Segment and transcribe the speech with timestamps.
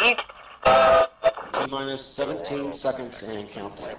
[0.00, 3.96] T minus 17 seconds and counting.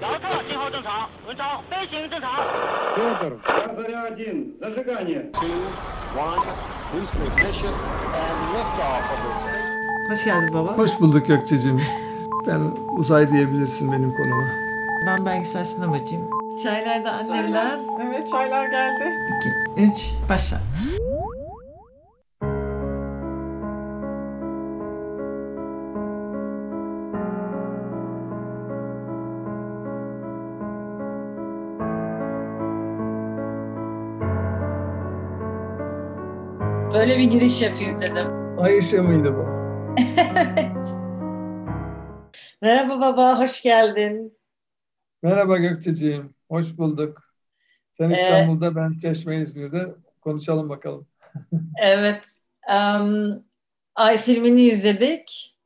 [0.00, 2.30] 遥测信号正常，文超飞行正常。
[2.96, 3.38] Петр,
[3.76, 5.30] Заря-1, зажигание.
[5.32, 5.48] Two,
[6.16, 6.40] one,
[6.92, 10.10] boost ignition, and liftoff of this.
[10.10, 10.78] Hoş geldin baba.
[10.78, 11.80] Hoş bulduk Gökçe'cim.
[12.46, 12.60] Ben
[12.98, 14.48] uzay diyebilirsin benim konuma.
[15.06, 16.30] Ben belgesel sinemacıyım.
[16.62, 17.78] Çaylar da annemden.
[18.06, 19.14] Evet çaylar geldi.
[19.76, 20.58] 2, 3, başla.
[36.97, 38.57] Böyle bir giriş yapayım dedim.
[38.59, 39.41] Ay ışığı mıydı bu?
[42.61, 44.37] Merhaba baba, hoş geldin.
[45.23, 46.35] Merhaba Gökçe'ciğim.
[46.49, 47.23] Hoş bulduk.
[47.97, 49.95] Sen Ee, İstanbul'da, ben Çeşme İzmir'de.
[50.21, 51.07] Konuşalım bakalım.
[51.81, 52.23] Evet,
[52.69, 53.43] em,
[53.95, 55.57] Ay filmini izledik.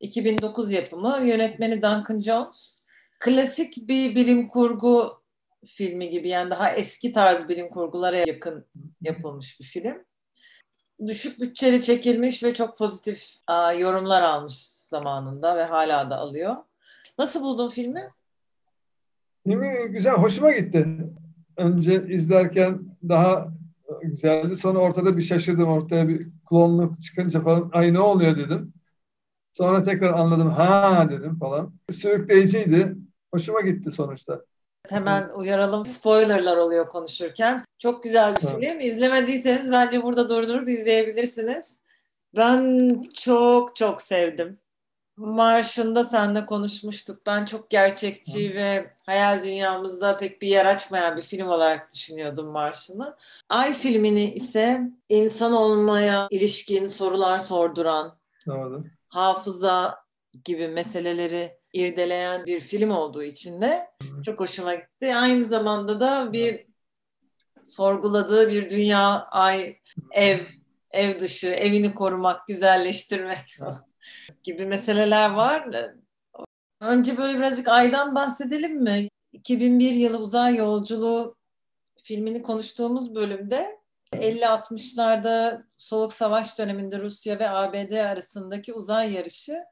[0.00, 1.18] 2009 yapımı.
[1.24, 2.84] Yönetmeni Duncan Jones.
[3.18, 5.22] Klasik bir bilim kurgu
[5.66, 8.66] filmi gibi yani daha eski tarz bilim kurgulara yakın
[9.00, 10.09] yapılmış bir film.
[11.06, 16.56] Düşük bütçeli çekilmiş ve çok pozitif aa, yorumlar almış zamanında ve hala da alıyor.
[17.18, 18.10] Nasıl buldun filmi?
[19.46, 20.86] Filmi güzel, hoşuma gitti.
[21.56, 23.48] Önce izlerken daha
[24.02, 24.56] güzeldi.
[24.56, 25.68] Sonra ortada bir şaşırdım.
[25.68, 28.72] Ortaya bir klonluk çıkınca falan ay ne oluyor dedim.
[29.52, 30.48] Sonra tekrar anladım.
[30.48, 31.72] Ha dedim falan.
[31.90, 32.96] Sürükleyiciydi.
[33.32, 34.44] Hoşuma gitti sonuçta.
[34.88, 35.86] Hemen uyaralım.
[35.86, 37.64] Spoilerlar oluyor konuşurken.
[37.78, 38.80] Çok güzel bir film.
[38.80, 41.80] İzlemediyseniz bence burada durdurup izleyebilirsiniz.
[42.36, 44.60] Ben çok çok sevdim.
[45.16, 47.26] Marş'ında seninle konuşmuştuk.
[47.26, 53.16] Ben çok gerçekçi ve hayal dünyamızda pek bir yer açmayan bir film olarak düşünüyordum Marş'ını.
[53.48, 58.84] Ay filmini ise insan olmaya ilişkin sorular sorduran, Doğru.
[59.08, 60.04] hafıza
[60.44, 63.90] gibi meseleleri irdeleyen bir film olduğu için de
[64.24, 65.14] çok hoşuma gitti.
[65.14, 66.66] Aynı zamanda da bir
[67.64, 69.76] sorguladığı bir dünya, ay,
[70.10, 70.40] ev,
[70.90, 73.58] ev dışı, evini korumak, güzelleştirmek
[74.42, 75.68] gibi meseleler var.
[76.80, 79.08] Önce böyle birazcık aydan bahsedelim mi?
[79.32, 81.36] 2001 yılı uzay yolculuğu
[82.02, 83.80] filmini konuştuğumuz bölümde
[84.12, 89.64] 50-60'larda Soğuk Savaş döneminde Rusya ve ABD arasındaki uzay yarışı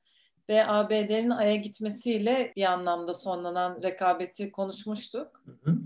[0.48, 5.42] ve ABD'nin Ay'a gitmesiyle bir anlamda sonlanan rekabeti konuşmuştuk.
[5.44, 5.78] Hı hı.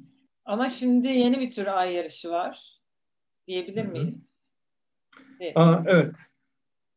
[0.45, 2.81] Ama şimdi yeni bir tür Ay yarışı var
[3.47, 4.17] diyebilir miyiz?
[5.41, 5.53] Değil.
[5.55, 6.17] Aa, evet.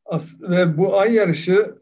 [0.05, 1.75] As ve bu ay yarışı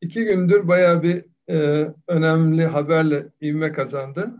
[0.00, 4.34] iki gündür bayağı bir e, önemli haberle ivme kazandı.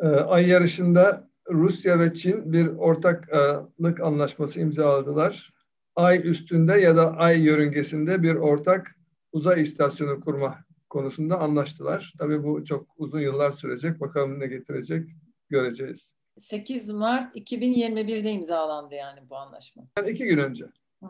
[0.00, 5.52] E, ay yarışında Rusya ve Çin bir ortaklık anlaşması imzaladılar.
[5.96, 8.97] Ay üstünde ya da ay yörüngesinde bir ortak
[9.32, 10.58] uzay istasyonu kurma
[10.88, 12.12] konusunda anlaştılar.
[12.18, 14.00] Tabii bu çok uzun yıllar sürecek.
[14.00, 15.08] Bakalım ne getirecek
[15.48, 16.14] göreceğiz.
[16.38, 19.82] 8 Mart 2021'de imzalandı yani bu anlaşma.
[19.98, 20.64] Yani iki gün önce.
[21.02, 21.08] Hı.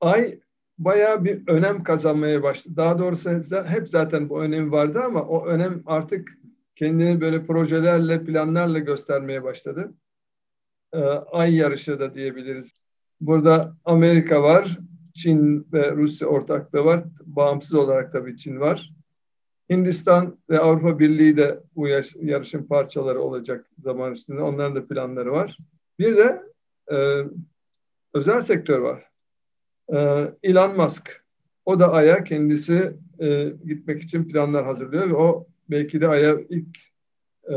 [0.00, 0.38] Ay
[0.78, 2.76] bayağı bir önem kazanmaya başladı.
[2.76, 3.30] Daha doğrusu
[3.66, 6.38] hep zaten bu önem vardı ama o önem artık
[6.76, 9.94] kendini böyle projelerle, planlarla göstermeye başladı.
[10.92, 10.98] Ee,
[11.32, 12.72] Ay yarışı da diyebiliriz.
[13.20, 14.78] Burada Amerika var,
[15.14, 17.04] Çin ve Rusya ortaklığı var.
[17.26, 18.92] Bağımsız olarak tabii Çin var.
[19.70, 21.88] Hindistan ve Avrupa Birliği de bu
[22.20, 24.40] yarışın parçaları olacak zaman içinde.
[24.42, 25.58] Onların da planları var.
[25.98, 26.42] Bir de
[26.92, 27.24] e,
[28.14, 29.14] özel sektör var.
[29.92, 31.24] Ee, Elon Musk.
[31.64, 36.78] O da Ay'a kendisi e, gitmek için planlar hazırlıyor ve o belki de Ay'a ilk
[37.50, 37.54] e,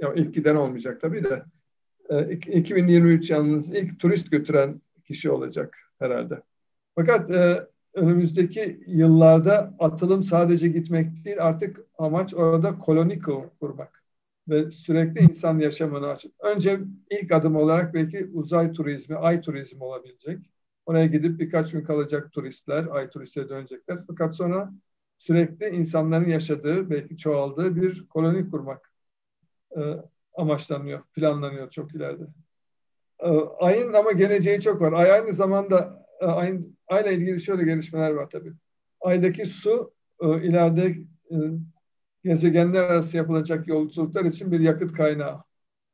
[0.00, 1.42] ya ilk giden olmayacak tabii de
[2.08, 6.42] e, ik- 2023 yalnız ilk turist götüren kişi olacak herhalde.
[6.94, 14.04] Fakat e, önümüzdeki yıllarda atılım sadece gitmek değil artık amaç orada koloni kur- kurmak
[14.48, 16.80] ve sürekli insan yaşamını açıp önce
[17.10, 20.38] ilk adım olarak belki uzay turizmi, ay turizmi olabilecek.
[20.86, 23.98] Oraya gidip birkaç gün kalacak turistler, ay turistleri dönecekler.
[24.06, 24.72] Fakat sonra
[25.18, 28.92] sürekli insanların yaşadığı, belki çoğaldığı bir koloni kurmak
[29.76, 29.80] e,
[30.34, 32.24] amaçlanıyor, planlanıyor çok ileride.
[33.22, 33.28] E,
[33.60, 34.92] ayın ama geleceği çok var.
[34.92, 38.52] Ay aynı zamanda e, ayın, ayla ilgili şöyle gelişmeler var tabii.
[39.00, 40.86] Aydaki su e, ileride
[41.30, 41.36] e,
[42.24, 45.42] gezegenler arası yapılacak yolculuklar için bir yakıt kaynağı.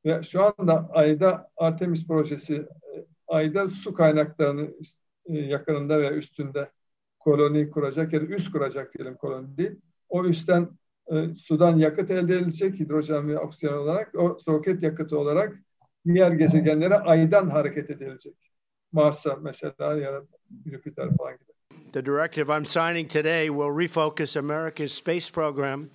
[0.05, 2.67] Ve şu anda ayda Artemis projesi
[3.29, 4.71] ayda su kaynaklarını
[5.29, 6.71] yakınında ve üstünde
[7.19, 9.81] koloni kuracak ya da üst kuracak diyelim koloni değil.
[10.09, 10.69] O üstten
[11.13, 15.59] e, sudan yakıt elde edilecek hidrojen ve oksijen olarak o roket yakıtı olarak
[16.07, 18.35] diğer gezegenlere aydan hareket edilecek.
[18.93, 20.23] Mars'a mesela ya da
[20.67, 21.49] Jüpiter falan gibi.
[21.93, 25.91] the directive I'm signing today will refocus America's space program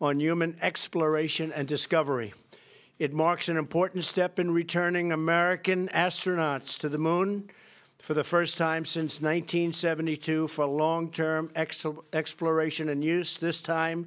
[0.00, 2.32] on human exploration and discovery.
[2.98, 7.50] It marks an important step in returning American astronauts to the moon
[7.98, 13.36] for the first time since 1972 for long term ex- exploration and use.
[13.38, 14.06] This time,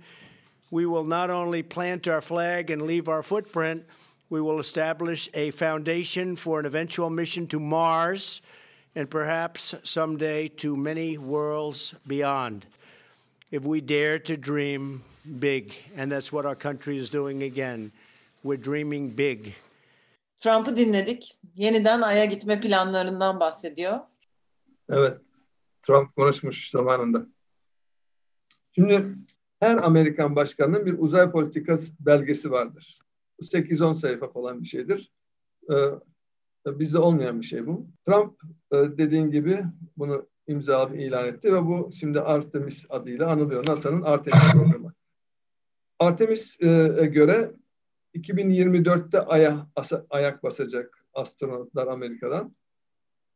[0.72, 3.84] we will not only plant our flag and leave our footprint,
[4.30, 8.42] we will establish a foundation for an eventual mission to Mars
[8.96, 12.66] and perhaps someday to many worlds beyond.
[13.52, 15.04] If we dare to dream
[15.40, 17.92] big, and that's what our country is doing again,
[18.44, 19.56] we're dreaming big.
[20.40, 21.38] Trump'ı dinledik.
[21.56, 24.00] Yeniden Ay'a gitme planlarından bahsediyor.
[24.90, 25.18] Evet,
[25.82, 27.28] Trump konuşmuş zamanında.
[28.76, 29.16] Şimdi
[29.60, 32.99] her Amerikan başkanının bir uzay politikası belgesi vardır.
[33.42, 35.12] 8-10 sayfa falan bir şeydir.
[35.72, 35.76] Ee,
[36.66, 37.88] bizde olmayan bir şey bu.
[38.06, 38.42] Trump
[38.72, 39.64] e, dediğin gibi
[39.98, 43.68] bunu imzaladı, ilan etti ve bu şimdi Artemis adıyla anılıyor.
[43.68, 44.94] NASA'nın Artemis programı.
[46.00, 47.52] Artemis'e göre
[48.16, 49.68] 2024'te aya,
[50.10, 52.56] ayak basacak astronotlar Amerika'dan.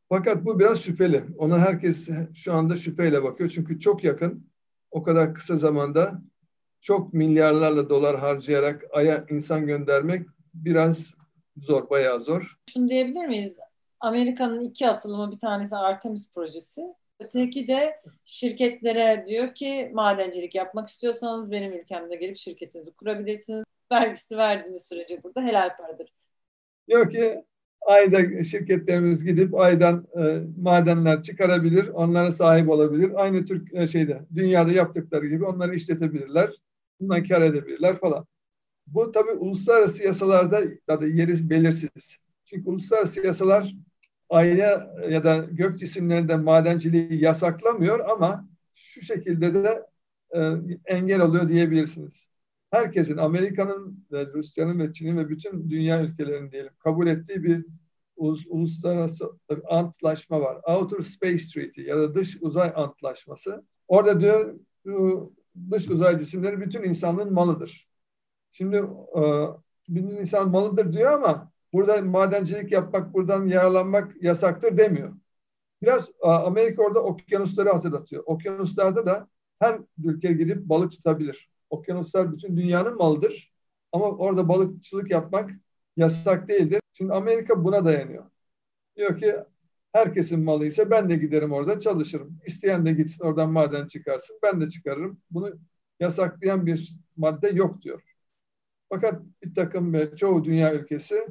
[0.09, 1.23] Fakat bu biraz şüpheli.
[1.37, 3.49] Ona herkes şu anda şüpheyle bakıyor.
[3.49, 4.49] Çünkü çok yakın,
[4.91, 6.21] o kadar kısa zamanda
[6.83, 11.13] çok milyarlarla dolar harcayarak aya insan göndermek biraz
[11.57, 12.57] zor, bayağı zor.
[12.73, 13.57] Şunu diyebilir miyiz?
[13.99, 16.81] Amerika'nın iki atılımı bir tanesi Artemis projesi.
[17.19, 23.63] Öteki de şirketlere diyor ki madencilik yapmak istiyorsanız benim ülkemde gelip şirketinizi kurabilirsiniz.
[23.91, 26.13] Vergisini verdiğiniz sürece burada helal paradır.
[26.87, 27.43] Diyor ki
[27.81, 33.11] ayda şirketlerimiz gidip aydan e, madenler çıkarabilir, onlara sahip olabilir.
[33.15, 36.49] Aynı Türk e, şeyde dünyada yaptıkları gibi onları işletebilirler.
[37.03, 38.25] Bundan kar edebilirler falan.
[38.87, 42.17] Bu tabii uluslararası yasalarda ya da yeri belirsiz.
[42.45, 43.75] Çünkü uluslararası yasalar
[44.29, 49.85] ayna ya da gök cisimlerinde madenciliği yasaklamıyor ama şu şekilde de
[50.35, 50.51] e,
[50.85, 52.29] engel oluyor diyebilirsiniz.
[52.71, 57.65] Herkesin, Amerika'nın, ve Rusya'nın ve Çin'in ve bütün dünya ülkelerinin diyelim kabul ettiği bir
[58.15, 59.31] ulus, uluslararası
[59.69, 60.61] antlaşma var.
[60.67, 63.63] Outer Space Treaty ya da dış uzay antlaşması.
[63.87, 64.55] Orada diyor
[65.71, 67.87] dış uzay cisimleri bütün insanlığın malıdır.
[68.51, 68.77] Şimdi
[69.17, 69.21] e,
[69.89, 75.13] bütün insan malıdır diyor ama burada madencilik yapmak, buradan yararlanmak yasaktır demiyor.
[75.81, 78.23] Biraz Amerika orada okyanusları hatırlatıyor.
[78.25, 79.27] Okyanuslarda da
[79.59, 81.49] her ülke gidip balık tutabilir.
[81.69, 83.53] Okyanuslar bütün dünyanın malıdır.
[83.91, 85.51] Ama orada balıkçılık yapmak
[85.97, 86.81] yasak değildir.
[86.93, 88.25] Şimdi Amerika buna dayanıyor.
[88.95, 89.35] Diyor ki
[89.93, 92.39] herkesin malı ise ben de giderim orada çalışırım.
[92.45, 94.39] İsteyen de gitsin oradan maden çıkarsın.
[94.43, 95.21] Ben de çıkarırım.
[95.31, 95.53] Bunu
[95.99, 98.01] yasaklayan bir madde yok diyor.
[98.89, 101.27] Fakat bir takım ve çoğu dünya ülkesi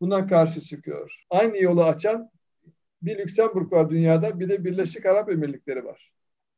[0.00, 1.24] buna karşı çıkıyor.
[1.30, 2.30] Aynı yolu açan
[3.02, 6.12] bir Lüksemburg var dünyada bir de Birleşik Arap Emirlikleri var.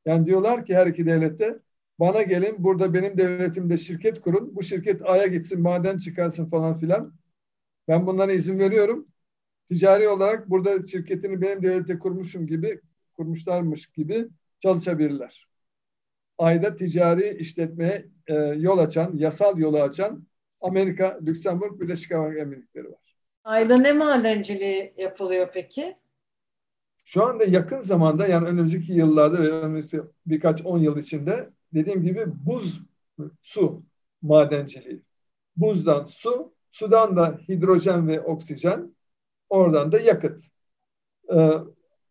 [0.07, 1.59] Yani diyorlar ki her iki devlette
[2.01, 4.57] bana gelin burada benim devletimde şirket kurun.
[4.57, 7.15] Bu şirket Ay'a gitsin maden çıkarsın falan filan.
[7.89, 9.12] Ben bunlara izin veriyorum.
[9.69, 12.81] Ticari olarak burada şirketini benim devlette kurmuşum gibi
[13.15, 14.29] kurmuşlarmış gibi
[14.61, 15.49] çalışabilirler.
[16.39, 20.27] Ayda ticari işletmeye e, yol açan, yasal yolu açan
[20.61, 23.17] Amerika, Lüksemburg, Birleşik Arap Emirlikleri var.
[23.45, 25.97] Ayda ne madenciliği yapılıyor peki?
[27.05, 32.25] Şu anda yakın zamanda yani önümüzdeki yıllarda ve önümüzdeki birkaç on yıl içinde dediğim gibi
[32.47, 32.83] buz
[33.41, 33.83] su
[34.23, 35.03] madenciliği.
[35.57, 38.92] Buzdan su, sudan da hidrojen ve oksijen,
[39.53, 40.45] oradan da yakıt.
[41.35, 41.51] Ee,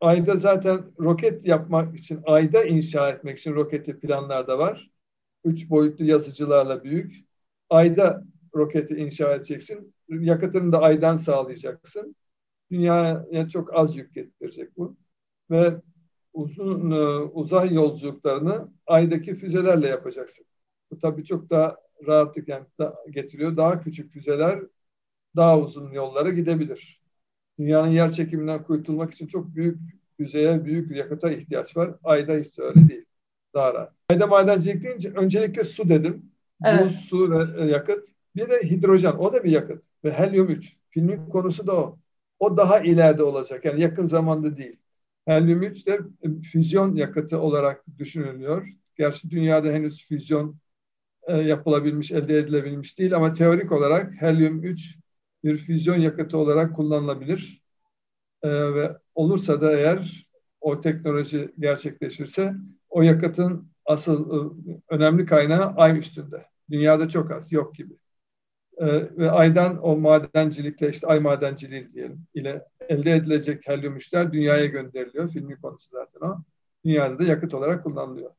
[0.01, 4.91] ayda zaten roket yapmak için, ayda inşa etmek için roketi planlarda var.
[5.45, 7.25] Üç boyutlu yazıcılarla büyük.
[7.69, 8.23] Ayda
[8.55, 12.15] roketi inşa edeceksin yakıtını da aydan sağlayacaksın.
[12.71, 14.97] Dünyaya çok az yük getirecek bu.
[15.51, 15.81] Ve
[16.33, 20.45] uzun e, uzay yolculuklarını aydaki füzelerle yapacaksın.
[20.91, 22.65] Bu tabii çok daha rahatlık yani
[23.09, 23.57] getiriyor.
[23.57, 24.59] Daha küçük füzeler
[25.35, 27.00] daha uzun yollara gidebilir.
[27.59, 29.79] Dünyanın yer çekiminden kurtulmak için çok büyük
[30.17, 31.95] füzeye, büyük yakıta ihtiyaç var.
[32.03, 33.05] Ayda hiç öyle değil.
[33.53, 33.93] Daha rahat.
[34.09, 36.31] Ayda madencilik deyince öncelikle su dedim.
[36.65, 36.85] Evet.
[36.85, 38.09] Buz, su ve e, yakıt.
[38.35, 39.11] Bir de hidrojen.
[39.11, 40.77] O da bir yakıt ve helyum 3.
[40.89, 41.99] Filmin konusu da o.
[42.39, 43.65] O daha ileride olacak.
[43.65, 44.77] Yani yakın zamanda değil.
[45.25, 45.99] Helyum 3 de
[46.51, 48.67] füzyon yakıtı olarak düşünülüyor.
[48.97, 50.55] Gerçi dünyada henüz füzyon
[51.27, 54.97] e, yapılabilmiş, elde edilebilmiş değil ama teorik olarak helyum 3
[55.43, 57.61] bir füzyon yakıtı olarak kullanılabilir.
[58.43, 60.27] E, ve olursa da eğer
[60.61, 62.53] o teknoloji gerçekleşirse
[62.89, 64.51] o yakıtın asıl e,
[64.89, 66.45] önemli kaynağı ay üstünde.
[66.71, 67.93] Dünyada çok az, yok gibi.
[68.77, 74.65] Ee, ve aydan o madencilikle işte ay madenciliği diyelim ile elde edilecek helyum üçler dünyaya
[74.65, 75.29] gönderiliyor.
[75.29, 76.37] Filmin konusu zaten o.
[76.85, 78.31] dünyada da yakıt olarak kullanılıyor.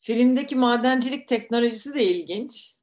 [0.00, 2.81] Filmdeki madencilik teknolojisi de ilginç.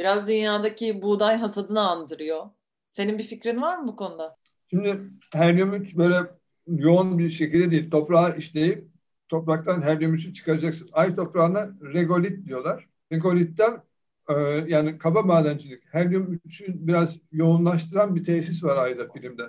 [0.00, 2.46] Biraz dünyadaki buğday hasadını andırıyor.
[2.90, 4.28] Senin bir fikrin var mı bu konuda?
[4.70, 5.00] Şimdi
[5.32, 6.30] helyum 3 böyle
[6.66, 7.90] yoğun bir şekilde değil.
[7.90, 8.88] Toprağı işleyip
[9.28, 10.88] topraktan helyum 3'ü çıkaracaksın.
[10.92, 12.88] Ay toprağına regolit diyorlar.
[13.12, 13.82] Regolitten
[14.28, 14.34] e,
[14.68, 15.82] yani kaba madencilik.
[15.92, 19.42] Helyum 3'ü biraz yoğunlaştıran bir tesis var ayda filmde.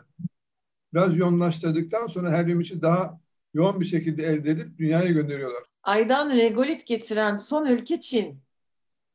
[0.94, 3.20] Biraz yoğunlaştırdıktan sonra helyum 3'ü daha
[3.54, 5.64] yoğun bir şekilde elde edip dünyaya gönderiyorlar.
[5.84, 8.42] Aydan regolit getiren son ülke Çin.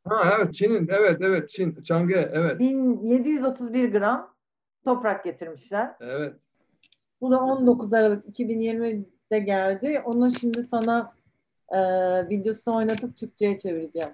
[0.08, 4.34] Ha evet Çin'in evet evet Çin Çang'e evet 1731 gram
[4.84, 5.94] toprak getirmişler.
[6.00, 6.34] evet.
[7.20, 10.02] Bu da 19 Aralık 2020'de geldi.
[10.04, 11.14] Onu şimdi sana
[11.72, 11.78] e,
[12.28, 14.10] videosunu oynatıp Türkçe'ye çevireceğim.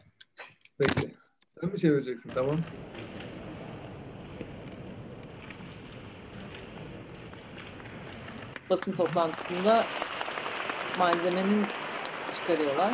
[0.79, 1.15] Peki.
[1.61, 2.31] Sen mi çevireceksin?
[2.35, 2.57] Tamam.
[8.71, 9.83] Basın toplantısında
[10.99, 11.65] malzemenin
[12.35, 12.93] çıkarıyorlar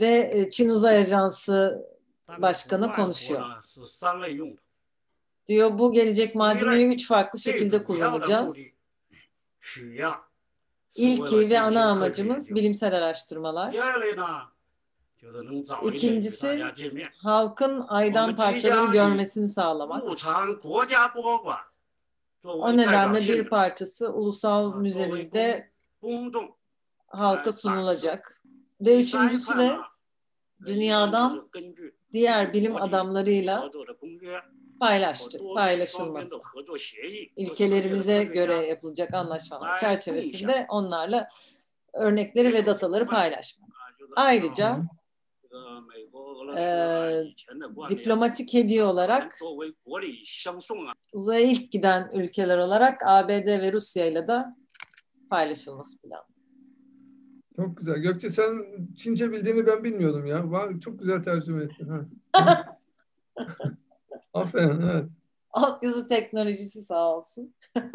[0.00, 1.86] ve e, Çin Uzay Ajansı
[2.38, 3.42] Başkanı konuşuyor.
[5.48, 8.56] Diyor bu gelecek malzemeyi üç farklı şekilde kullanacağız.
[10.96, 13.74] İlki ve ana amacımız bilimsel araştırmalar.
[15.82, 16.64] İkincisi
[17.22, 20.02] halkın aydan parçaları görmesini sağlamak.
[22.44, 25.70] O nedenle bir parçası ulusal müzemizde
[27.06, 28.35] halka sunulacak
[28.80, 29.78] ve üçüncüsüne
[30.66, 31.50] dünyadan
[32.12, 33.70] diğer bilim adamlarıyla
[34.80, 36.38] paylaştık, paylaşılması.
[37.36, 41.28] İlkelerimize göre yapılacak anlaşmalar çerçevesinde onlarla
[41.92, 43.70] örnekleri ve dataları paylaşmak.
[44.16, 44.82] Ayrıca
[46.58, 47.24] e,
[47.90, 49.38] diplomatik hediye olarak
[51.12, 54.44] uzaya ilk giden ülkeler olarak ABD ve Rusya ile de
[55.30, 56.35] paylaşılması planı.
[57.56, 57.96] Çok güzel.
[57.96, 60.50] Gökçe sen Çince bildiğini ben bilmiyordum ya.
[60.50, 61.88] Vay, çok güzel tercüme ettin.
[61.88, 62.06] Ha.
[64.34, 65.04] Aferin evet.
[65.50, 67.54] Altyazı teknolojisi sağ olsun.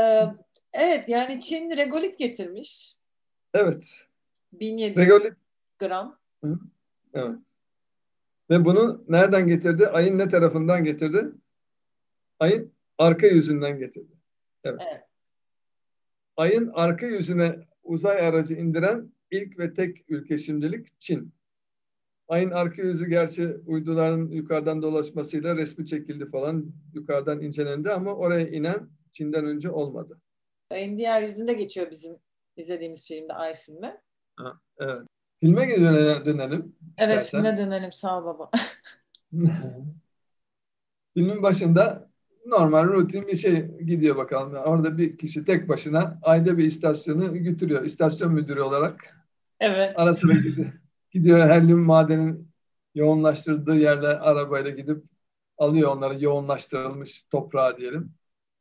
[0.00, 0.26] Ee,
[0.72, 2.96] evet yani Çin regolit getirmiş.
[3.54, 3.86] evet.
[4.52, 5.32] 1700 Regolit
[5.78, 6.18] gram.
[7.14, 7.38] evet.
[8.50, 9.86] Ve bunu nereden getirdi?
[9.86, 11.32] Ayın ne tarafından getirdi?
[12.40, 14.12] Ayın arka yüzünden getirdi.
[14.64, 14.80] Evet.
[14.90, 15.02] Evet.
[16.36, 21.34] Ayın arka yüzüne uzay aracı indiren ilk ve tek ülke şimdilik Çin.
[22.28, 28.88] Ayın arka yüzü gerçi uyduların yukarıdan dolaşmasıyla resmi çekildi falan yukarıdan incelendi ama oraya inen
[29.12, 30.20] Çin'den önce olmadı.
[30.70, 32.16] Ayın diğer yüzünde geçiyor bizim
[32.56, 34.00] izlediğimiz filmde Ay filmi.
[34.78, 35.02] Evet.
[35.40, 36.76] Filme geri döne- dönelim.
[36.98, 38.50] Evet filme dönelim sağ ol baba.
[41.14, 42.10] Filmin başında
[42.46, 44.54] normal rutin bir şey gidiyor bakalım.
[44.54, 47.84] Orada bir kişi tek başına ayda bir istasyonu götürüyor.
[47.84, 49.24] İstasyon müdürü olarak
[49.60, 49.92] evet.
[49.96, 50.72] ara sıra gidiyor.
[51.10, 52.48] Gidiyor helyum madenin
[52.94, 55.04] yoğunlaştırdığı yerle arabayla gidip
[55.58, 58.12] alıyor onları yoğunlaştırılmış toprağa diyelim.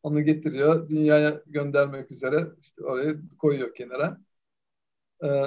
[0.04, 0.90] Onu getiriyor.
[0.90, 4.22] Dünyaya göndermek üzere işte oraya koyuyor kenara.
[5.24, 5.44] Ee,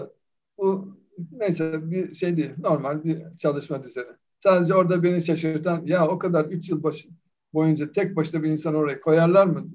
[0.58, 0.98] bu
[1.32, 2.50] neyse bir şey değil.
[2.58, 4.12] Normal bir çalışma düzeni.
[4.42, 7.08] Sadece orada beni şaşırtan ya o kadar 3 yıl başı,
[7.54, 9.66] boyunca tek başına bir insan oraya koyarlar mı?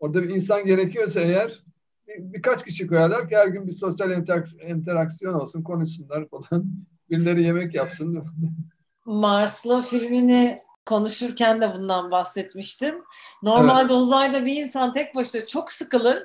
[0.00, 1.62] Orada bir insan gerekiyorsa eğer
[2.08, 6.66] bir, birkaç kişi koyarlar ki her gün bir sosyal interak- interaksiyon olsun, konuşsunlar falan.
[7.10, 8.22] Birileri yemek yapsın.
[9.04, 12.94] Marslı filmini konuşurken de bundan bahsetmiştim.
[13.42, 16.22] Normalde uzayda bir insan tek başına çok sıkılır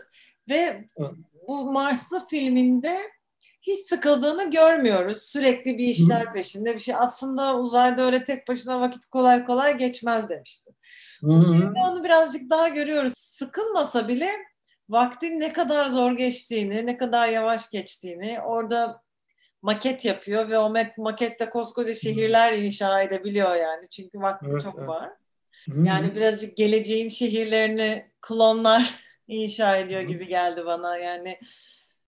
[0.50, 1.12] ve Evet.
[1.48, 2.98] bu Marslı filminde
[3.62, 5.22] hiç sıkıldığını görmüyoruz.
[5.22, 6.96] Sürekli bir işler peşinde bir şey.
[6.96, 10.74] Aslında uzayda öyle tek başına vakit kolay kolay geçmez demiştim.
[11.22, 11.42] Hı hı.
[11.44, 13.14] Filmde onu birazcık daha görüyoruz.
[13.18, 14.30] Sıkılmasa bile
[14.90, 19.02] vaktin ne kadar zor geçtiğini, ne kadar yavaş geçtiğini orada
[19.62, 23.90] maket yapıyor ve o mak- makette koskoca şehirler inşa edebiliyor yani.
[23.90, 24.88] Çünkü vakti Evet, çok evet.
[24.90, 25.10] var.
[25.66, 25.86] Hı hı.
[25.86, 28.94] Yani birazcık geleceğin şehirlerini klonlar
[29.28, 30.06] inşa ediyor Hı.
[30.06, 30.98] gibi geldi bana.
[30.98, 31.40] Yani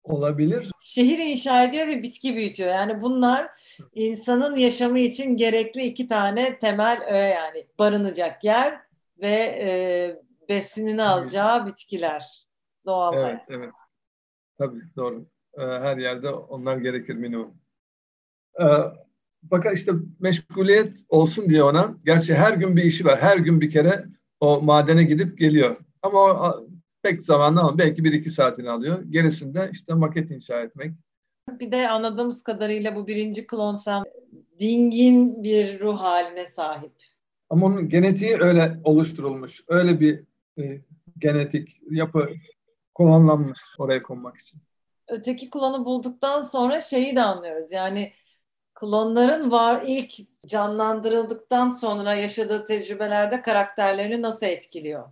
[0.03, 0.72] olabilir.
[0.82, 2.70] şehir inşa ediyor ve bitki büyütüyor.
[2.70, 3.48] Yani bunlar
[3.94, 8.79] insanın yaşamı için gerekli iki tane temel öğe yani barınacak yer
[9.22, 9.29] ve
[9.62, 9.70] e,
[10.50, 12.46] besinini alacağı bitkiler.
[12.86, 13.41] Doğal Evet, hayat.
[13.50, 13.70] evet.
[14.58, 15.25] Tabii doğru.
[15.58, 17.53] Ee, Her yerde onlar gerekir minimum.
[18.62, 18.63] Ee,
[19.50, 23.20] Fakat işte meşguliyet olsun diye ona, gerçi her gün bir işi var.
[23.22, 24.06] Her gün bir kere
[24.39, 25.77] o madene gidip geliyor.
[26.01, 26.68] Ama o
[27.03, 27.77] pek zamanlı almıyor.
[27.77, 29.03] Belki bir iki saatini alıyor.
[29.03, 30.91] Gerisinde işte maket inşa etmek.
[31.50, 34.03] Bir de anladığımız kadarıyla bu birinci klon sen
[34.60, 36.91] dingin bir ruh haline sahip.
[37.50, 39.63] Ama onun genetiği öyle oluşturulmuş.
[39.68, 40.24] Öyle bir
[40.60, 40.82] e,
[41.18, 42.29] genetik yapı
[42.98, 44.62] Klonlanmış oraya konmak için.
[45.08, 47.72] öteki klonu bulduktan sonra şeyi de anlıyoruz.
[47.72, 48.13] Yani
[48.75, 50.12] klonların var ilk
[50.48, 55.10] canlandırıldıktan sonra yaşadığı tecrübelerde karakterlerini nasıl etkiliyor?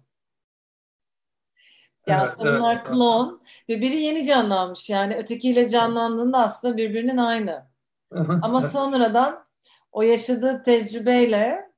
[2.07, 2.87] Ya Evet, bunlar evet.
[2.87, 4.89] klon ve biri yeni canlanmış.
[4.89, 7.65] Yani ötekiyle canlandığında aslında birbirinin aynı.
[8.41, 8.71] Ama Evet.
[8.71, 9.45] sonradan
[9.91, 11.71] o yaşadığı tecrübeyle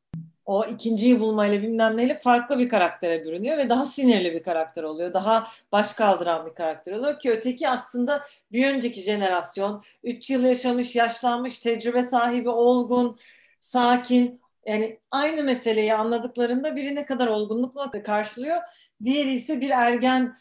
[0.45, 5.13] o ikinciyi bulmayla bilmem neyle farklı bir karaktere bürünüyor ve daha sinirli bir karakter oluyor.
[5.13, 10.95] Daha baş kaldıran bir karakter oluyor ki öteki aslında bir önceki jenerasyon 3 yıl yaşamış,
[10.95, 13.17] yaşlanmış, tecrübe sahibi, olgun,
[13.59, 14.41] sakin.
[14.65, 18.61] Yani aynı meseleyi anladıklarında biri ne kadar olgunlukla karşılıyor.
[19.03, 20.35] Diğeri ise bir ergen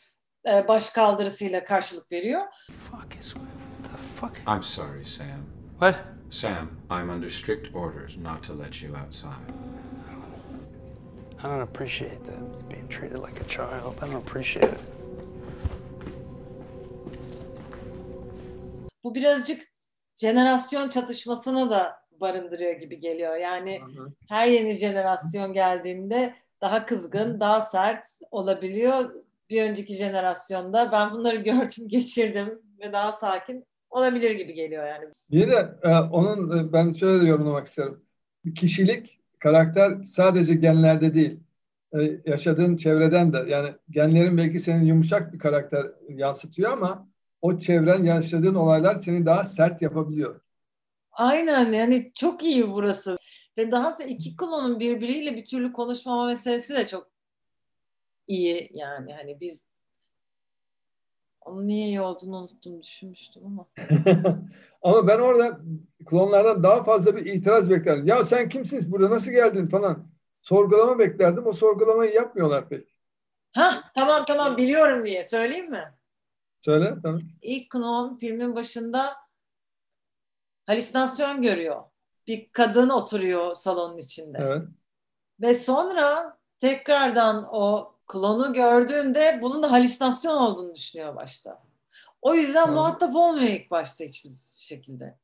[0.49, 2.43] e, baş kaldırısıyla karşılık veriyor.
[2.71, 3.47] Fuck is what
[3.85, 4.38] the fuck?
[4.49, 5.47] I'm sorry, Sam.
[5.71, 5.95] What?
[6.31, 9.53] Sam, I'm under strict orders not to let you outside.
[11.38, 12.43] I don't appreciate that.
[12.55, 13.97] It's being treated like a child.
[14.03, 14.81] I don't appreciate it.
[19.05, 19.62] Bu birazcık
[20.17, 23.37] jenerasyon çatışmasını da barındırıyor gibi geliyor.
[23.37, 24.12] Yani Hı hı.
[24.29, 29.15] her yeni jenerasyon geldiğinde daha kızgın, daha sert olabiliyor.
[29.50, 35.05] Bir önceki jenerasyonda ben bunları gördüm, geçirdim ve daha sakin olabilir gibi geliyor yani.
[35.31, 38.03] Bir de e, onun e, ben şöyle de yorumlamak isterim.
[38.45, 41.41] Bir kişilik, karakter sadece genlerde değil.
[41.93, 47.09] E, yaşadığın çevreden de yani genlerin belki senin yumuşak bir karakter yansıtıyor ama
[47.43, 50.41] o çevren yaşadığın olaylar seni daha sert yapabiliyor.
[51.12, 53.17] Aynen yani çok iyi burası.
[53.59, 57.11] Ve dahası iki klonun birbiriyle bir türlü konuşmama meselesi de çok
[58.27, 59.15] iyi yani.
[59.15, 59.69] Hani biz
[61.41, 63.67] onun niye iyi olduğunu unuttum düşünmüştüm ama.
[64.83, 65.61] Ama ben orada
[66.07, 68.07] klonlardan daha fazla bir itiraz beklerdim.
[68.07, 70.09] Ya sen kimsiniz burada nasıl geldin falan.
[70.43, 71.47] Sorgulama beklerdim.
[71.47, 72.99] O sorgulamayı yapmıyorlar pek.
[73.55, 75.95] Ha tamam tamam biliyorum diye söyleyeyim mi?
[76.61, 76.95] Söyle.
[77.03, 77.21] Tamam.
[77.43, 79.17] İlk klon filmin başında
[80.67, 81.85] halüsinasyon görüyor.
[82.28, 84.38] Bir kadın oturuyor salonun içinde.
[84.41, 84.62] Evet.
[85.41, 91.62] Ve sonra tekrardan o klonu gördüğünde bunun da halüsinasyon olduğunu düşünüyor başta.
[92.23, 92.73] O yüzden Hı.
[92.73, 95.19] muhatap olmuyor ilk başta hiçbir şekilde.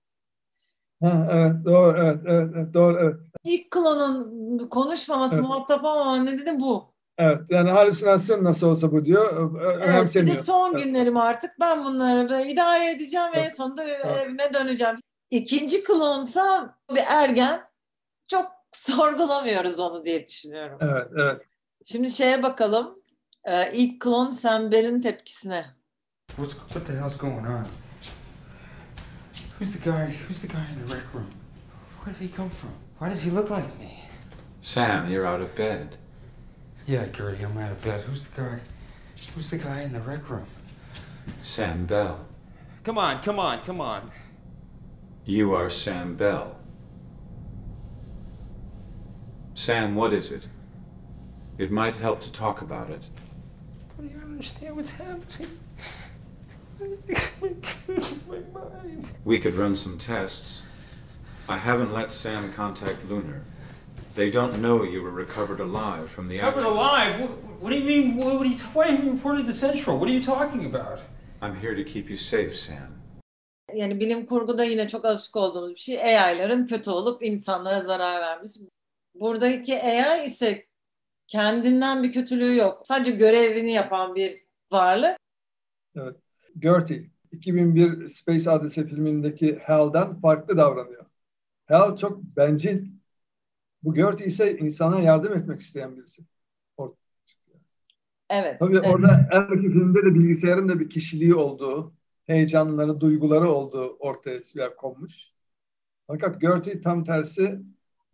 [1.02, 3.16] Ha, evet doğru evet, evet, evet doğru evet.
[3.44, 5.44] İlk klonun konuşmaması, Evet.
[5.44, 6.94] muhatap olmama nedeni bu.
[7.18, 9.50] Evet yani halüsinasyon nasıl olsa bu diyor.
[9.62, 10.36] Evet, önemsemiyor.
[10.36, 10.84] benim son Evet.
[10.84, 13.56] günlerim artık ben bunları idare edeceğim ve Evet.
[13.56, 14.06] sonunda Evet.
[14.06, 14.96] evime döneceğim.
[15.30, 17.62] İkinci klonsa bir ergen
[18.28, 20.78] çok sorgulamıyoruz onu diye düşünüyorum.
[20.80, 21.42] Evet evet.
[21.84, 22.98] Şimdi şeye bakalım.
[23.46, 25.66] Ee, ilk klon Sam Bell'in tepkisine.
[26.28, 27.66] What's what the hell's going on?
[29.58, 30.12] Who's the guy?
[30.28, 31.30] Who's the guy in the rec room?
[32.04, 32.70] Where did he come from?
[32.98, 33.90] Why does he look like me?
[34.62, 35.96] Sam, you're out of bed.
[36.86, 38.00] Yeah, Gertie, I'm out of bed.
[38.00, 38.58] Who's the guy?
[39.34, 40.46] Who's the guy in the rec room?
[41.42, 42.18] Sam Bell.
[42.84, 44.10] Come on, come on, come on.
[45.26, 46.54] You are Sam Bell.
[49.54, 50.48] Sam, what is it?
[51.56, 53.04] It might help to talk about it.
[53.96, 55.58] What do you understand what's happening?
[57.86, 59.12] this is my mind.
[59.24, 60.60] We could run some tests.
[61.48, 63.44] I haven't let Sam contact Lunar.
[64.14, 66.76] They don't know you were recovered alive from the Covered accident.
[66.76, 67.20] alive?
[67.20, 67.30] What,
[67.62, 68.16] what do you mean?
[68.16, 69.98] What, what are you, why are you reported to Central?
[69.98, 71.00] What are you talking about?
[71.40, 73.00] I'm here to keep you safe, Sam.
[73.74, 76.16] Yani bilim kurguda yine çok alışık olduğumuz bir şey.
[76.16, 78.52] AI'ların kötü olup insanlara zarar vermiş.
[79.14, 80.66] Buradaki AI ise
[81.28, 82.82] kendinden bir kötülüğü yok.
[82.86, 85.16] Sadece görevini yapan bir varlık.
[86.58, 91.04] Gertie 2001 Space Odyssey filmindeki Hal'dan farklı davranıyor.
[91.66, 92.86] Hal çok bencil.
[93.82, 96.22] Bu Gertie ise insana yardım etmek isteyen birisi.
[98.30, 98.58] Evet.
[98.58, 98.86] Tabii evet.
[98.94, 101.94] orada her iki filmde de bilgisayarın da bir kişiliği olduğu,
[102.26, 105.28] heyecanları, duyguları olduğu ortaya bir konmuş.
[106.06, 107.60] Fakat Gertie tam tersi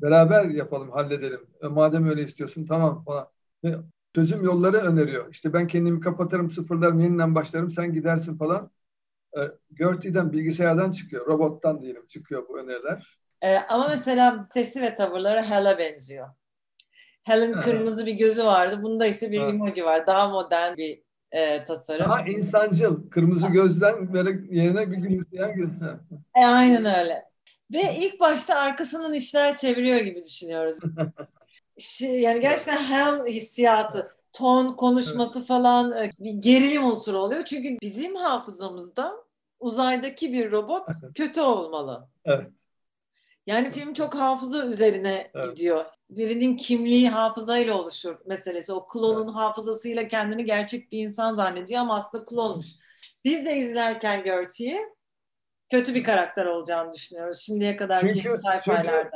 [0.03, 1.40] beraber yapalım, halledelim.
[1.62, 3.29] E, madem öyle istiyorsun tamam falan.
[3.64, 3.77] Ve
[4.14, 5.31] çözüm yolları öneriyor.
[5.33, 8.70] İşte ben kendimi kapatırım, sıfırlarım, yeniden başlarım, sen gidersin falan.
[9.38, 9.40] E,
[9.75, 13.18] Gertie'den, bilgisayardan çıkıyor, robottan diyelim çıkıyor bu öneriler.
[13.42, 16.29] Ee, ama mesela sesi ve tavırları Hal'a benziyor.
[17.53, 17.61] Ha.
[17.62, 18.81] kırmızı bir gözü vardı.
[18.83, 19.49] Bunda ise bir Ha.
[19.49, 20.07] emoji var.
[20.07, 22.05] Daha modern bir e, tasarım.
[22.05, 25.81] Daha insancıl, kırmızı gözden böyle yerine bir gülümseyen göz.
[25.81, 26.01] Ha.
[26.35, 27.31] E, aynen öyle.
[27.73, 30.77] Ve ilk başta arkasından işler çeviriyor gibi düşünüyoruz.
[32.01, 37.45] Yani gerçekten hell hissiyatı, ton konuşması falan e, bir gerilim unsuru oluyor.
[37.45, 39.12] Çünkü bizim hafızamızda
[39.61, 42.09] uzaydaki bir robot kötü olmalı.
[42.25, 42.47] Evet.
[43.47, 45.47] Yani film çok hafıza üzerine Evet.
[45.51, 45.85] gidiyor.
[46.11, 48.73] Birinin kimliği hafızayla oluşur meselesi.
[48.73, 52.66] O klonun hafızasıyla kendini gerçek bir insan zannediyor ama aslında klonmuş.
[53.25, 54.79] Biz de izlerken Gertie'yi
[55.70, 57.38] kötü bir karakter olacağını düşünüyoruz.
[57.38, 58.29] Şimdiye kadar Çünkü, ki
[58.64, 59.11] çünkü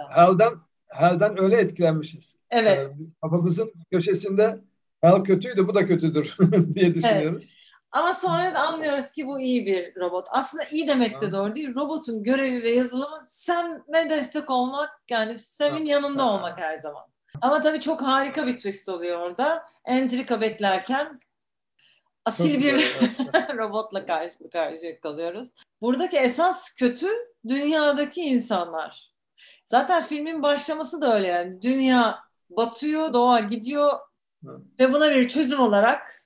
[0.88, 2.36] Hal'den öyle etkilenmişiz.
[2.50, 2.78] Evet.
[2.78, 2.90] Ee,
[3.22, 4.60] kafamızın köşesinde
[5.04, 6.36] Hal kötüydü, bu da kötüdür
[6.74, 7.56] diye düşünüyoruz.
[7.94, 10.26] Ama sonra da anlıyoruz ki bu iyi bir robot.
[10.30, 11.74] Aslında iyi demek de doğru değil.
[11.74, 17.02] Robotun görevi ve yazılımı Sam'e destek olmak, yani Sam'in yanında olmak her zaman.
[17.40, 19.64] Ama tabii çok harika bir twist oluyor orada.
[19.84, 21.20] Entrika beklerken
[22.24, 22.74] asil bir
[23.58, 25.48] robotla karşı karşıya kalıyoruz.
[25.80, 27.08] Buradaki esas kötü
[27.48, 29.12] dünyadaki insanlar.
[29.66, 31.62] Zaten filmin başlaması da öyle yani.
[31.62, 32.18] Dünya
[32.50, 33.92] batıyor, doğa gidiyor
[34.80, 36.23] ve buna bir çözüm olarak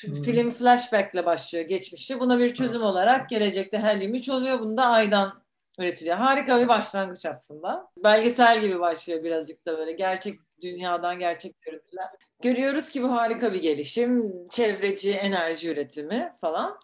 [0.00, 0.22] Hı.
[0.22, 2.20] film flashback'le başlıyor geçmişte.
[2.20, 4.60] Buna bir çözüm olarak gelecekte helyum 3 oluyor.
[4.60, 5.42] Bunu da aydan
[5.78, 6.16] üretiliyor.
[6.16, 7.90] Harika bir başlangıç aslında.
[8.04, 12.08] Belgesel gibi başlıyor birazcık da böyle gerçek dünyadan gerçek görüntüler.
[12.42, 16.78] Görüyoruz ki bu harika bir gelişim, çevreci enerji üretimi falan.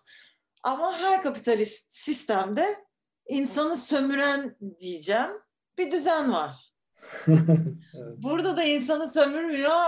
[0.63, 2.67] Ama her kapitalist sistemde
[3.29, 5.31] insanı sömüren diyeceğim
[5.79, 6.69] bir düzen var.
[7.95, 8.17] Evet.
[8.17, 9.81] Burada da insanı sömürmüyor,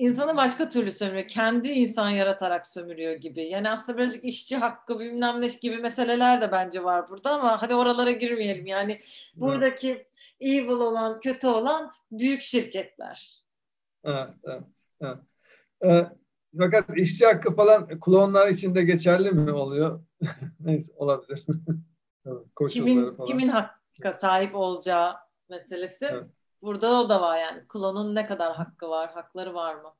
[0.00, 1.28] insanı başka türlü sömürüyor.
[1.28, 3.42] Kendi insan yaratarak sömürüyor gibi.
[3.42, 7.74] Yani aslında birazcık işçi hakkı bilmem ne gibi meseleler de bence var burada ama hadi
[7.74, 8.66] oralara girmeyelim.
[8.66, 9.00] Yani
[9.34, 10.06] buradaki
[10.40, 13.44] evil olan, kötü olan büyük şirketler.
[14.04, 14.62] Evet, evet,
[15.00, 15.18] evet.
[15.84, 16.06] Ee,
[16.58, 20.04] fakat işçi hakkı falan klonlar için de geçerli mi oluyor?
[20.60, 21.46] Neyse olabilir.
[22.26, 23.26] Evet, Koşulları Kimin, falan.
[23.26, 25.14] kimin hakka sahip olacağı
[25.48, 26.08] meselesi.
[26.10, 26.24] Evet.
[26.62, 27.68] Burada o da var yani.
[27.68, 29.94] Klonun ne kadar hakkı var, hakları var mı?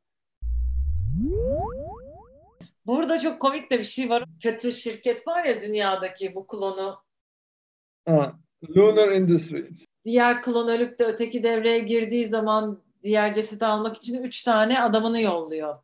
[2.86, 4.24] Burada çok komik de bir şey var.
[4.42, 7.02] Kötü şirket var ya dünyadaki bu klonu.
[8.08, 8.32] Ha,
[8.76, 9.84] Lunar Industries.
[10.04, 15.20] Diğer klon ölüp de öteki devreye girdiği zaman diğer cesedi almak için üç tane adamını
[15.20, 15.76] yolluyor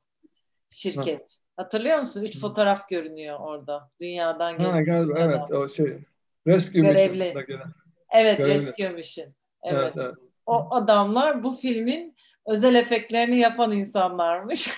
[0.69, 1.39] şirket.
[1.57, 2.23] Hatırlıyor musun?
[2.23, 3.91] Üç fotoğraf görünüyor orada.
[4.01, 4.85] Dünyadan Ha, gelen.
[4.85, 5.31] galiba adam.
[5.31, 5.99] evet o şey.
[6.47, 7.19] Rescue Görevli.
[7.19, 7.73] Mission'da gelen.
[8.11, 8.67] Evet, Görevli.
[8.67, 9.27] Rescue Mission.
[9.63, 9.83] Evet.
[9.83, 10.15] Evet, evet.
[10.47, 14.71] O adamlar bu filmin özel efektlerini yapan insanlarmış.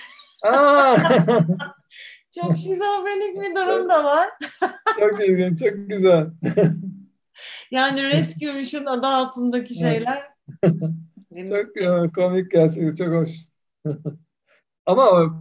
[0.43, 0.95] Aa!
[2.35, 4.29] Çok şizofrenik bir durum da var.
[4.99, 6.27] çok ilginç, çok güzel.
[7.71, 10.27] Yani Rescue Mission adı altındaki şeyler.
[11.49, 13.29] Çok e, komik gerçekten, çok hoş.
[14.85, 15.33] Ama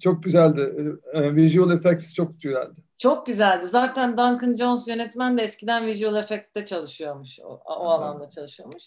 [0.00, 0.72] çok güzeldi.
[1.12, 2.80] E, Visual effects çok güzeldi.
[2.98, 3.66] Çok güzeldi.
[3.66, 7.40] Zaten Duncan Jones yönetmen de eskiden visual effect'te çalışıyormuş.
[7.40, 8.84] O, o alanda çalışıyormuş.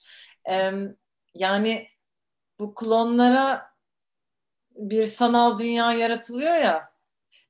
[0.50, 0.72] Ee,
[1.36, 1.88] yani
[2.60, 3.72] bu klonlara
[4.76, 6.92] bir sanal dünya yaratılıyor ya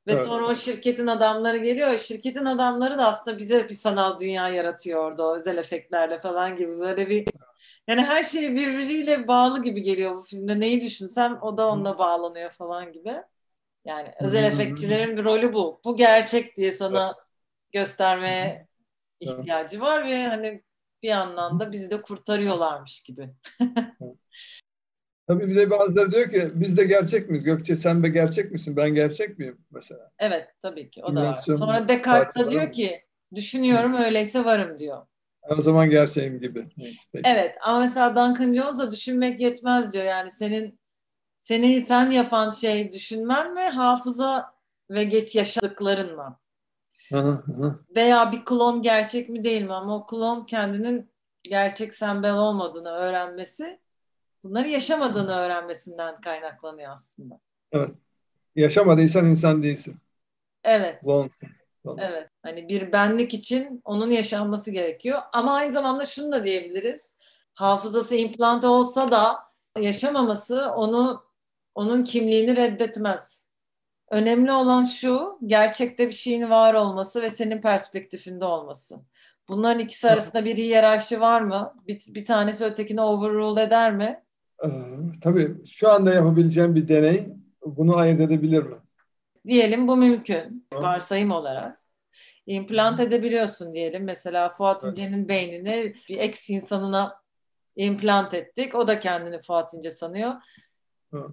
[0.07, 0.25] ve Evet.
[0.25, 1.97] sonra o şirketin adamları geliyor.
[1.97, 7.09] Şirketin adamları da aslında bize bir sanal dünya yaratıyor orada özel efektlerle falan gibi böyle
[7.09, 7.27] bir
[7.87, 10.59] yani her şey birbiriyle bağlı gibi geliyor bu filmde.
[10.59, 13.23] Neyi düşünsem o da onunla bağlanıyor falan gibi.
[13.85, 15.81] Yani özel efektçilerin bir rolü bu.
[15.85, 17.15] Bu gerçek diye sana
[17.71, 18.67] göstermeye
[19.19, 20.63] ihtiyacı var ve hani
[21.03, 23.29] bir anlamda bizi de kurtarıyorlarmış gibi.
[25.27, 27.43] Tabii bir de bazıları diyor ki biz de gerçek miyiz?
[27.43, 28.75] Gökçe sen de gerçek misin?
[28.75, 30.11] Ben gerçek miyim mesela?
[30.19, 31.33] Evet tabii ki o da var.
[31.35, 32.71] Sonra Descartes diyor mı?
[32.71, 33.01] ki
[33.35, 35.07] düşünüyorum öyleyse varım diyor.
[35.49, 36.67] O zaman gerçeğim gibi.
[36.77, 37.29] Neyse, peki.
[37.29, 40.05] Evet ama mesela Duncan Jones da düşünmek yetmez diyor.
[40.05, 40.80] Yani senin
[41.41, 44.53] seni sen yapan şey düşünmen mi hafıza
[44.89, 45.35] ve geç
[47.09, 47.79] hı hı.
[47.95, 49.73] Veya bir klon gerçek mi değil mi?
[49.73, 51.11] Ama o klon kendinin
[51.43, 53.79] gerçek sembel olmadığını öğrenmesi
[54.43, 57.39] bunları yaşamadığını öğrenmesinden kaynaklanıyor aslında.
[57.71, 57.91] Evet.
[58.55, 59.97] Yaşamadıysan insan değilsin.
[60.63, 61.01] Evet.
[61.03, 61.49] Clone'sun.
[61.97, 62.29] Evet.
[62.43, 65.21] Hani bir benlik için onun yaşanması gerekiyor.
[65.33, 67.17] Ama aynı zamanda şunu da diyebiliriz.
[67.53, 69.39] Hafızası implante olsa da
[69.79, 71.30] yaşamaması onu
[71.75, 73.47] onun kimliğini reddetmez.
[74.11, 78.99] Önemli olan şu, gerçekte bir şeyin var olması ve senin perspektifinde olması.
[79.49, 81.73] Bunların ikisi arasında bir hiyerarşi var mı?
[81.87, 84.23] Bir, bir tanesi ötekini overrule eder mi?
[84.63, 84.67] Ee,
[85.21, 87.27] tabii şu anda yapabileceğim bir deney
[87.65, 88.75] bunu ayırt edebilir mi?
[89.47, 91.81] Diyelim bu mümkün varsayım olarak.
[92.45, 94.03] İmplant edebiliyorsun diyelim.
[94.03, 94.97] Mesela Fuat Evet.
[94.97, 97.21] İnce'nin beynini bir ex insanına
[97.75, 98.75] implant ettik.
[98.75, 100.33] O da kendini Fuat İnce sanıyor.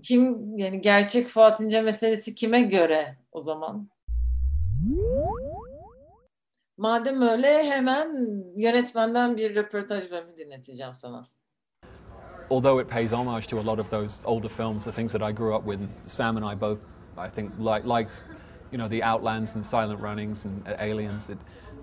[0.02, 3.88] Kim yani gerçek Fuat İnce meselesi kime göre o zaman?
[6.76, 11.24] Madem öyle hemen yönetmenden bir röportaj bölümü dinleteceğim sana.
[12.50, 15.32] although it pays homage to a lot of those older films, the things that I
[15.32, 16.80] grew up with, Sam and I both,
[17.16, 18.22] I think, like liked,
[18.70, 21.30] you know, the Outlands and Silent Runnings and Aliens.
[21.30, 21.38] It,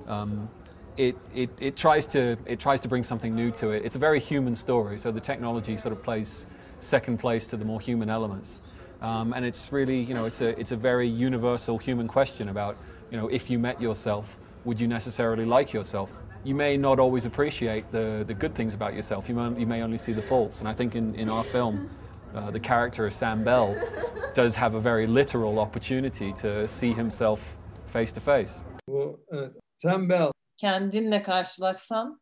[0.08, 0.49] um,
[0.97, 3.84] it, it, it tries to it tries to bring something new to it.
[3.84, 6.47] It's a very human story, so the technology sort of plays
[6.86, 8.62] second place to the more human elements.
[9.02, 12.78] Um, and it's really, you know, it's a it's a very universal human question about,
[13.12, 16.12] you know, if you met yourself, would you necessarily like yourself?
[16.43, 19.28] You may not always appreciate the, the good things about yourself.
[19.30, 20.60] You may, you may only see the faults.
[20.60, 21.89] And I think in, in our film,
[22.36, 23.76] uh, the character of Sam Bell
[24.34, 28.63] does have a very literal opportunity to see himself face to face.
[28.88, 29.52] Bu evet.
[29.78, 30.32] Sam Bell.
[30.58, 32.19] Kendinle karşılaşsan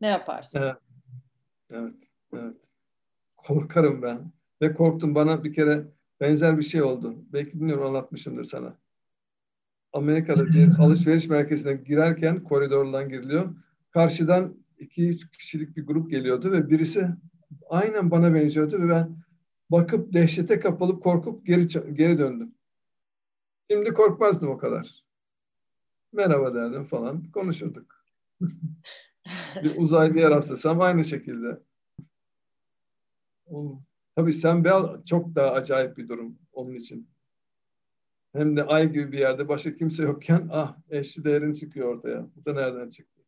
[0.00, 0.62] ne yaparsın?
[0.62, 0.76] Evet.
[1.70, 1.94] Evet.
[2.32, 2.56] Evet.
[3.46, 4.32] Korkarım ben.
[4.62, 5.14] Ve korktum.
[5.14, 5.86] Bana bir kere
[6.20, 7.14] benzer bir şey oldu.
[7.32, 8.76] Belki bilmiyorum anlatmışımdır sana.
[9.92, 13.54] Amerika'da bir alışveriş merkezine girerken koridordan giriliyor.
[13.90, 17.08] Karşıdan iki üç kişilik bir grup geliyordu ve birisi
[17.68, 19.16] aynen bana benziyordu ve ben
[19.70, 22.54] bakıp dehşete kapılıp korkup geri geri döndüm.
[23.70, 25.04] Şimdi korkmazdım o kadar.
[26.12, 28.04] Merhaba derdim falan konuşurduk.
[29.62, 31.60] bir uzaylıya rastlasam aynı şekilde.
[34.16, 37.08] Tabii Sam Bell çok daha acayip bir durum onun için.
[38.32, 42.26] Hem de ay gibi bir yerde başka kimse yokken ah eşli değerin çıkıyor ortaya.
[42.36, 43.22] Bu da nereden çıktı?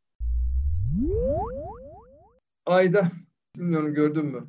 [2.67, 3.09] Ayda,
[3.57, 4.47] bilmiyorum gördün mü?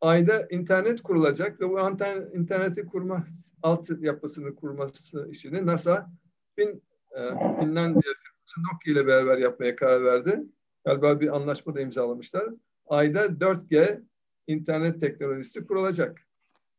[0.00, 3.26] Ayda internet kurulacak ve bu anten, interneti kurma,
[3.62, 6.10] alt yapısını kurması işini NASA
[6.46, 7.20] Fin, e,
[7.60, 10.42] Finlandiya firması Nokia ile beraber yapmaya karar verdi.
[10.84, 12.48] Galiba bir anlaşma da imzalamışlar.
[12.86, 14.02] Ayda 4G
[14.46, 16.26] internet teknolojisi kurulacak.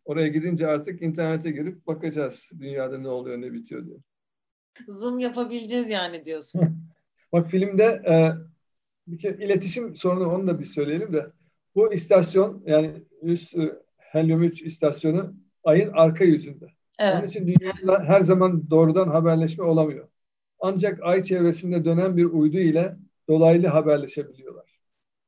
[0.06, 3.97] Oraya gidince artık internete girip bakacağız dünyada ne oluyor ne bitiyor diye.
[4.88, 6.62] Zoom yapabileceğiz yani diyorsun.
[7.34, 8.13] Bak filmde e,
[9.08, 11.27] bir kere iletişim sorunu onu da bir söyleyelim de
[11.75, 16.67] bu istasyon yani üst e, Helium 3 istasyonu ayın arka yüzünde.
[16.99, 17.15] Evet.
[17.15, 20.08] Onun için dünyayla her zaman doğrudan haberleşme olamıyor.
[20.60, 22.95] Ancak ay çevresinde dönen bir uydu ile
[23.30, 24.80] dolaylı haberleşebiliyorlar.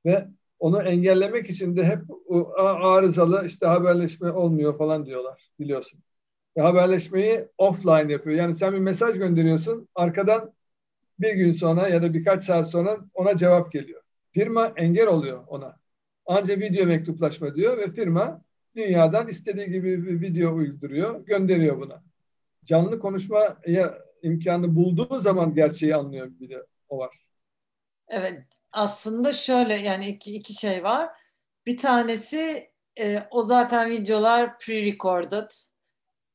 [0.05, 0.27] Ve
[0.59, 1.99] onu engellemek için de hep
[2.57, 5.99] arızalı işte haberleşme olmuyor falan diyorlar biliyorsun.
[6.57, 8.37] Ve haberleşmeyi offline yapıyor.
[8.37, 10.53] Yani sen bir mesaj gönderiyorsun arkadan
[11.19, 14.01] bir gün sonra ya da birkaç saat sonra ona cevap geliyor.
[14.31, 15.75] Firma engel oluyor ona.
[16.25, 18.41] Ancak video mektuplaşma diyor ve firma
[18.75, 22.03] dünyadan istediği gibi bir video uyduruyor, gönderiyor buna.
[22.65, 23.57] Canlı konuşmaya
[24.23, 27.25] imkanı bulduğu zaman gerçeği anlıyor bir de o var.
[28.07, 31.09] Evet aslında şöyle yani iki, iki şey var.
[31.65, 35.69] Bir tanesi e, o zaten videolar pre-recorded.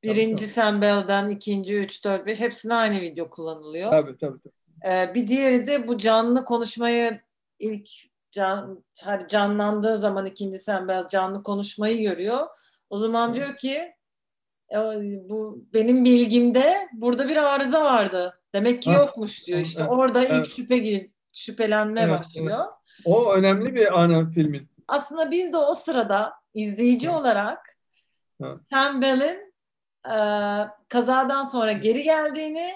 [0.03, 3.91] Birinci Bell'den, ikinci, üç, dört, beş hepsine aynı video kullanılıyor.
[3.91, 4.39] Tabii tabii.
[4.41, 4.93] tabii.
[4.93, 7.21] E, bir diğeri de bu canlı konuşmayı
[7.59, 7.89] ilk
[8.33, 8.85] can,
[9.29, 12.47] canlandığı zaman ikinci Sam Bell canlı konuşmayı görüyor.
[12.91, 13.95] O zaman diyor ki
[14.73, 14.77] e,
[15.29, 18.41] bu benim bilgimde burada bir arıza vardı.
[18.55, 19.61] Demek ki yokmuş diyor.
[19.61, 20.47] İşte evet, orada evet.
[20.47, 20.79] ilk şüphe
[21.35, 22.65] şüphelenme Evet, başlıyor.
[23.05, 24.69] O önemli bir anı filmin.
[24.89, 27.77] Aslında biz de o sırada izleyici olarak
[28.45, 28.57] Evet.
[28.71, 29.55] Sam Bell'in
[30.07, 30.17] e,
[30.89, 32.75] kazadan sonra geri geldiğini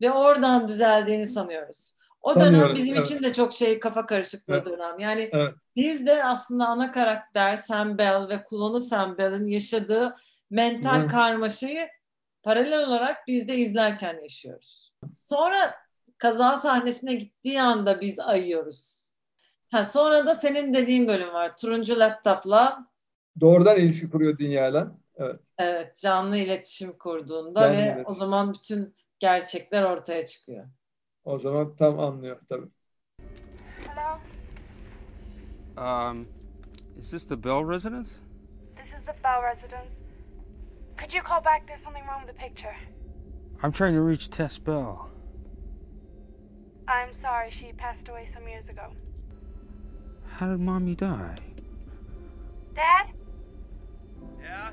[0.00, 1.94] ve oradan düzeldiğini sanıyoruz.
[2.20, 3.10] O dönem Sanıyoruz, bizim evet.
[3.10, 4.66] için de çok şey kafa karışıklığı Evet.
[4.66, 4.98] dönem.
[4.98, 5.54] Yani Evet.
[5.76, 10.16] biz de aslında ana karakter Sam Bell ve klonu Sam Bell'in yaşadığı
[10.50, 11.08] mental Hı.
[11.08, 11.88] karmaşayı
[12.42, 14.92] paralel olarak biz de izlerken yaşıyoruz.
[15.14, 15.74] Sonra
[16.18, 19.04] kaza sahnesine gittiği anda biz ayıyoruz.
[19.70, 21.56] Ha, sonra da senin dediğin bölüm var.
[21.56, 22.86] Turuncu laptopla
[23.40, 24.96] Doğrudan ilişki kuruyor dünyayla.
[25.16, 25.40] Evet.
[25.58, 28.04] evet canlı iletişim kurduğunda Canlı ve iletişim.
[28.06, 30.66] o zaman bütün gerçekler ortaya çıkıyor.
[31.24, 32.68] O zaman tam anlıyor tabii.
[33.88, 34.18] Hello?
[36.10, 36.28] Um,
[36.98, 38.08] is this the Bell residence?
[38.76, 39.90] This is the Bell residence.
[40.98, 41.66] Could you call back?
[41.66, 42.76] There's something wrong with the picture.
[43.62, 45.10] I'm trying to reach Tess Bell.
[46.86, 48.92] I'm sorry, she passed away some years ago.
[50.26, 51.36] How did Mommy die?
[52.74, 53.06] Dad?
[54.42, 54.72] Yeah?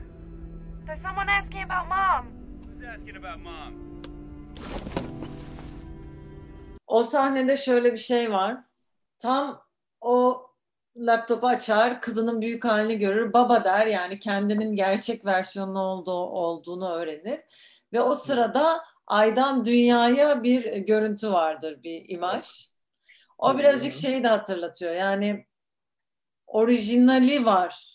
[0.86, 2.28] There's someone asking about Mom.
[2.65, 3.74] Who's asking about mom?
[6.88, 8.58] O sahnede şöyle bir şey var.
[9.19, 9.62] Tam
[10.02, 10.45] o
[10.95, 17.39] laptopu açar, kızının büyük halini görür, baba der yani kendinin gerçek versiyonu olduğu, olduğunu öğrenir.
[17.93, 22.69] Ve o sırada aydan dünyaya bir görüntü vardır, bir imaj.
[23.38, 24.93] O birazcık şeyi de hatırlatıyor.
[24.93, 25.45] Yani
[26.47, 27.91] orijinali var.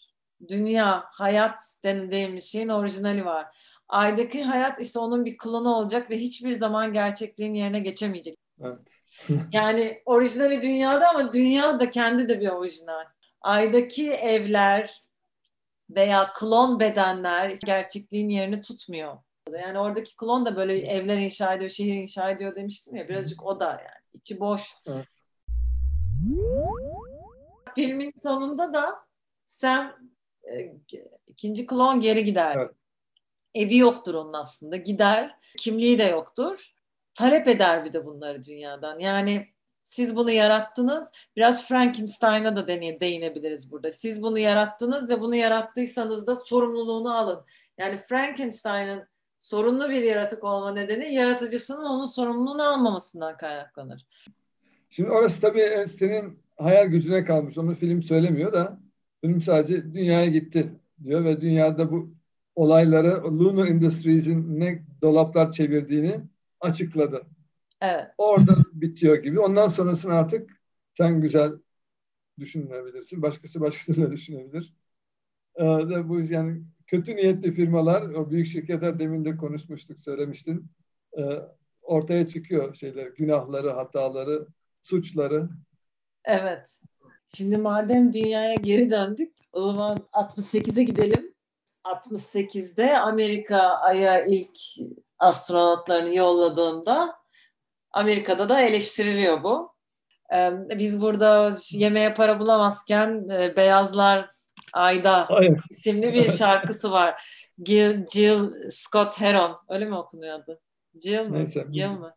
[0.48, 3.46] Dünya, hayat dediğimiz şeyin orijinali var.
[3.88, 8.34] Aydaki hayat ise onun bir klonu olacak ve hiçbir zaman gerçekliğin yerine geçemeyecek.
[8.60, 8.78] Evet.
[9.52, 13.04] Yani orijinali dünyada ama dünya da kendi de bir orijinal.
[13.40, 15.02] Aydaki evler
[15.90, 19.18] veya klon bedenler gerçekliğin yerini tutmuyor.
[19.52, 23.60] Yani oradaki klon da böyle evler inşa ediyor, şehir inşa ediyor demiştim ya birazcık o
[23.60, 24.62] da yani içi boş.
[24.86, 25.06] Evet.
[27.74, 28.98] Filmin sonunda da
[29.44, 29.92] Sam
[30.44, 30.72] e,
[31.26, 32.56] ikinci klon geri gider.
[32.56, 32.70] Evet.
[33.54, 34.76] Evi yoktur onun aslında.
[34.76, 35.38] Gider.
[35.58, 36.72] Kimliği de yoktur.
[37.14, 38.98] Talep eder bir de bunları dünyadan.
[38.98, 39.48] Yani
[39.84, 41.12] siz bunu yarattınız.
[41.36, 43.92] Biraz Frankenstein'a da deney, değinebiliriz burada.
[43.92, 47.44] Siz bunu yarattınız ve bunu yarattıysanız da sorumluluğunu alın.
[47.78, 54.06] Yani Frankenstein'ın sorunlu bir yaratık olma nedeni yaratıcısının onun sorumluluğunu almamasından kaynaklanır.
[54.90, 57.58] Şimdi orası tabii e, senin hayal gücüne kalmış.
[57.58, 58.80] Onu film söylemiyor da
[59.20, 60.72] film sadece dünyaya gitti
[61.04, 62.14] diyor ve dünyada bu
[62.54, 66.20] olayları Lunar Industries'in ne dolaplar çevirdiğini
[66.60, 67.26] açıkladı.
[67.80, 68.06] Evet.
[68.18, 69.40] Orada bitiyor gibi.
[69.40, 70.60] Ondan sonrasını artık
[70.94, 71.52] sen güzel
[72.38, 73.22] düşünebilirsin.
[73.22, 74.74] Başkası başkasıyla düşünebilir.
[75.60, 80.70] Ee, bu yani kötü niyetli firmalar, o büyük şirketler demin de konuşmuştuk, söylemiştin.
[81.18, 81.22] Ee,
[81.82, 84.46] ortaya çıkıyor şeyler, günahları, hataları,
[84.82, 85.48] suçları.
[86.24, 86.78] Evet.
[87.36, 91.34] Şimdi madem dünyaya geri döndük, o zaman 68'e gidelim.
[91.84, 94.58] 68'de Amerika Ay'a ilk
[95.18, 97.16] astronotlarını yolladığında
[97.90, 99.72] Amerika'da da eleştiriliyor bu.
[100.34, 104.28] Ee, Biz burada yemeğe para bulamazken e, Beyazlar
[104.76, 105.60] Ay'da Hayır.
[105.70, 107.22] isimli bir şarkısı var.
[107.66, 109.56] Jill, Jill Scott Heron.
[109.68, 110.60] Öyle mi okunuyor adı?
[111.02, 111.38] Jill mi?
[111.38, 111.66] Neyse.
[111.72, 112.10] Jill mi?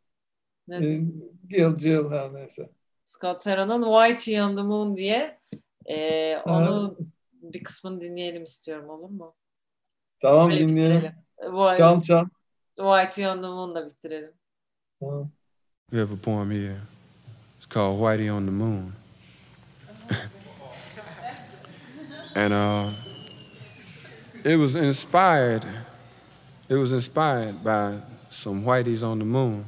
[0.67, 0.75] Ne?
[0.77, 1.01] Ee,
[1.49, 2.69] Gil, Jill, ha neyse.
[3.05, 5.39] Scott Heron'un Whitey on the Moon diye
[5.85, 6.97] e, onu
[7.33, 9.35] bir kısmını dinleyelim istiyorum olur mu?
[10.21, 10.95] Tamam Böyle dinleyelim.
[10.95, 11.53] bitirelim.
[11.53, 12.25] Bu- Çal çal.
[12.75, 14.31] Whitey on the Moon'la bitirelim.
[14.99, 15.31] Tamam.
[15.91, 16.77] We have a poem here.
[17.57, 18.91] It's called Whitey on the Moon.
[22.35, 22.89] And uh,
[24.43, 25.65] it was inspired.
[26.67, 27.97] It was inspired by
[28.29, 29.65] some whiteys on the moon.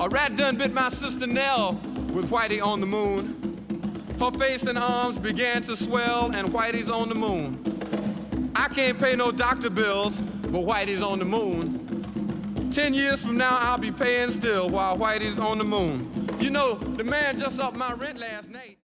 [0.00, 1.72] A rat done bit my sister Nell
[2.12, 3.34] with Whitey on the moon.
[4.20, 8.52] Her face and arms began to swell, and Whitey's on the moon.
[8.56, 12.70] I can't pay no doctor bills, but Whitey's on the moon.
[12.72, 16.28] Ten years from now, I'll be paying still while Whitey's on the moon.
[16.40, 18.78] You know, the man just upped my rent last night.